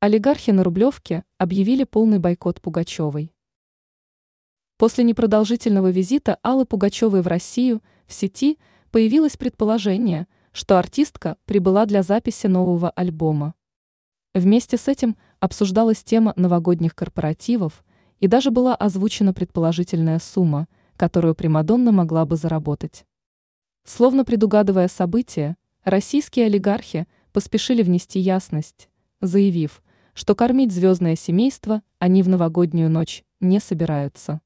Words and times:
Олигархи 0.00 0.52
на 0.52 0.62
Рублевке 0.62 1.24
объявили 1.38 1.82
полный 1.82 2.20
бойкот 2.20 2.60
Пугачевой. 2.60 3.34
После 4.76 5.02
непродолжительного 5.02 5.90
визита 5.90 6.38
Аллы 6.42 6.66
Пугачевой 6.66 7.20
в 7.20 7.26
Россию 7.26 7.82
в 8.06 8.12
сети 8.12 8.60
появилось 8.92 9.36
предположение, 9.36 10.28
что 10.52 10.78
артистка 10.78 11.36
прибыла 11.46 11.84
для 11.84 12.04
записи 12.04 12.46
нового 12.46 12.90
альбома. 12.90 13.54
Вместе 14.34 14.76
с 14.76 14.86
этим 14.86 15.16
обсуждалась 15.40 16.04
тема 16.04 16.32
новогодних 16.36 16.94
корпоративов 16.94 17.84
и 18.20 18.28
даже 18.28 18.52
была 18.52 18.76
озвучена 18.76 19.34
предположительная 19.34 20.20
сумма, 20.20 20.68
которую 20.96 21.34
Примадонна 21.34 21.90
могла 21.90 22.24
бы 22.24 22.36
заработать. 22.36 23.04
Словно 23.84 24.24
предугадывая 24.24 24.86
события, 24.86 25.56
российские 25.82 26.46
олигархи 26.46 27.08
поспешили 27.32 27.82
внести 27.82 28.20
ясность, 28.20 28.88
заявив, 29.20 29.82
что 30.18 30.34
кормить 30.34 30.72
звездное 30.72 31.14
семейство 31.14 31.80
они 32.00 32.24
в 32.24 32.28
новогоднюю 32.28 32.90
ночь 32.90 33.22
не 33.38 33.60
собираются. 33.60 34.40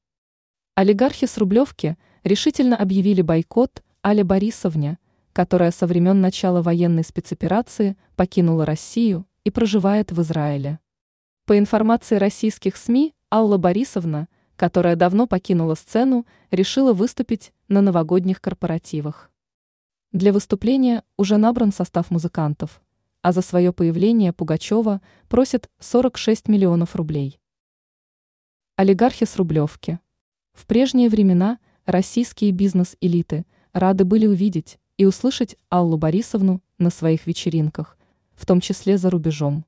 Олигархи 0.75 1.25
с 1.25 1.35
Рублевки 1.39 1.97
решительно 2.23 2.77
объявили 2.77 3.23
бойкот 3.23 3.81
Але 4.03 4.23
Борисовне, 4.23 4.99
которая 5.33 5.71
со 5.71 5.87
времен 5.87 6.21
начала 6.21 6.61
военной 6.61 7.03
спецоперации 7.03 7.97
покинула 8.15 8.67
Россию 8.67 9.25
и 9.45 9.49
проживает 9.49 10.11
в 10.11 10.21
Израиле. 10.21 10.77
По 11.47 11.57
информации 11.57 12.17
российских 12.17 12.77
СМИ, 12.77 13.15
Алла 13.31 13.57
Борисовна, 13.57 14.27
которая 14.55 14.95
давно 14.95 15.25
покинула 15.25 15.73
сцену, 15.73 16.27
решила 16.51 16.93
выступить 16.93 17.51
на 17.67 17.81
новогодних 17.81 18.41
корпоративах. 18.41 19.31
Для 20.11 20.33
выступления 20.33 21.03
уже 21.17 21.37
набран 21.37 21.73
состав 21.73 22.11
музыкантов– 22.11 22.79
а 23.23 23.31
за 23.31 23.41
свое 23.41 23.71
появление 23.71 24.33
Пугачева 24.33 25.01
просит 25.29 25.71
46 25.79 26.49
миллионов 26.49 26.95
рублей. 26.95 27.39
Олигархи 28.75 29.25
с 29.25 29.37
Рублевки. 29.37 29.99
В 30.51 30.67
прежние 30.67 31.07
времена 31.07 31.57
российские 31.85 32.51
бизнес-элиты 32.51 33.45
рады 33.71 34.03
были 34.03 34.27
увидеть 34.27 34.77
и 34.97 35.05
услышать 35.05 35.55
Аллу 35.69 35.97
Борисовну 35.97 36.61
на 36.77 36.89
своих 36.89 37.25
вечеринках, 37.25 37.97
в 38.35 38.45
том 38.45 38.59
числе 38.59 38.97
за 38.97 39.09
рубежом. 39.09 39.65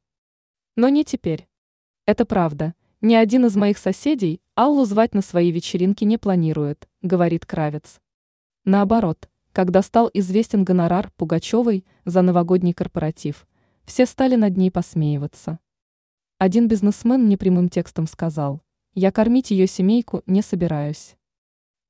Но 0.76 0.90
не 0.90 1.06
теперь. 1.06 1.48
Это 2.06 2.26
правда. 2.26 2.76
Ни 3.00 3.16
один 3.16 3.46
из 3.46 3.56
моих 3.56 3.78
соседей 3.78 4.42
Аллу 4.56 4.84
звать 4.84 5.14
на 5.14 5.22
свои 5.22 5.50
вечеринки 5.50 6.04
не 6.04 6.18
планирует, 6.18 6.90
говорит 7.02 7.46
Кравец. 7.46 8.02
Наоборот, 8.66 9.30
когда 9.56 9.82
стал 9.82 10.12
известен 10.14 10.66
гонорар 10.66 11.12
Пугачевой 11.16 11.86
за 12.04 12.22
новогодний 12.22 12.74
корпоратив, 12.74 13.48
все 13.86 14.06
стали 14.06 14.36
над 14.36 14.58
ней 14.58 14.70
посмеиваться. 14.70 15.60
Один 16.38 16.68
бизнесмен 16.68 17.24
мне 17.24 17.38
прямым 17.38 17.70
текстом 17.70 18.06
сказал, 18.06 18.62
я 18.96 19.14
кормить 19.14 19.52
ее 19.52 19.66
семейку 19.66 20.24
не 20.26 20.42
собираюсь. 20.42 21.16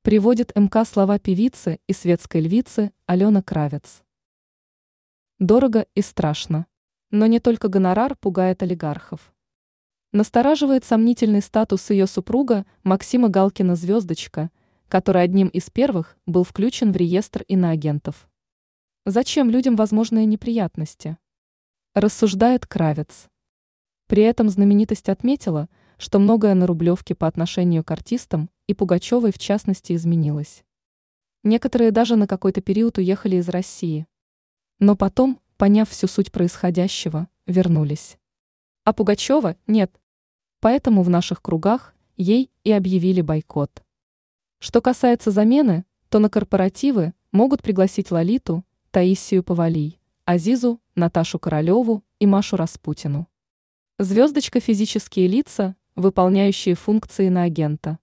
Приводит 0.04 0.56
МК 0.56 0.86
слова 0.86 1.18
певицы 1.18 1.80
и 1.88 1.94
светской 1.94 2.42
львицы 2.42 2.92
Алена 3.08 3.42
Кравец. 3.42 4.04
Дорого 5.40 5.88
и 5.96 6.04
страшно. 6.04 6.68
Но 7.10 7.26
не 7.26 7.40
только 7.40 7.68
гонорар 7.68 8.16
пугает 8.16 8.62
олигархов. 8.62 9.34
Настораживает 10.12 10.86
сомнительный 10.86 11.42
статус 11.42 11.90
ее 11.90 12.06
супруга 12.06 12.68
Максима 12.84 13.28
Галкина-Звездочка– 13.28 14.52
который 14.88 15.24
одним 15.24 15.48
из 15.48 15.70
первых 15.70 16.18
был 16.26 16.44
включен 16.44 16.92
в 16.92 16.96
реестр 16.96 17.44
иноагентов. 17.48 18.30
Зачем 19.06 19.50
людям 19.50 19.76
возможные 19.76 20.26
неприятности? 20.26 21.18
Рассуждает 21.94 22.66
Кравец. 22.66 23.30
При 24.08 24.24
этом 24.24 24.50
знаменитость 24.50 25.10
отметила, 25.10 25.70
что 25.98 26.20
многое 26.20 26.56
на 26.56 26.68
Рублевке 26.68 27.16
по 27.16 27.28
отношению 27.28 27.84
к 27.84 27.92
артистам 27.92 28.50
и 28.68 28.74
Пугачевой 28.74 29.32
в 29.32 29.38
частности 29.38 29.94
изменилось. 29.94 30.64
Некоторые 31.44 31.92
даже 31.92 32.16
на 32.16 32.28
какой-то 32.28 32.62
период 32.62 32.98
уехали 32.98 33.38
из 33.38 33.50
России. 33.50 34.08
Но 34.80 34.96
потом, 34.96 35.40
поняв 35.58 35.90
всю 35.90 36.08
суть 36.08 36.32
происходящего, 36.32 37.28
вернулись. 37.46 38.18
А 38.84 38.94
Пугачева 38.94 39.56
нет. 39.68 39.96
Поэтому 40.60 41.04
в 41.04 41.10
наших 41.10 41.42
кругах 41.42 41.94
ей 42.18 42.52
и 42.64 42.72
объявили 42.72 43.22
бойкот. 43.22 43.85
Что 44.60 44.82
касается 44.82 45.32
замены, 45.32 45.86
то 46.10 46.20
на 46.20 46.30
корпоративы 46.30 47.14
могут 47.32 47.62
пригласить 47.62 48.12
Лолиту, 48.12 48.64
Таисию 48.92 49.44
Павалий, 49.44 50.00
Азизу, 50.26 50.80
Наташу 50.96 51.40
Королеву 51.40 52.04
и 52.20 52.26
Машу 52.26 52.56
Распутину. 52.56 53.28
Звездочка– 54.00 54.60
физические 54.62 55.28
лица, 55.28 55.76
выполняющие 55.96 56.76
функции 56.76 57.30
на 57.30 57.44
агента. 57.44 58.00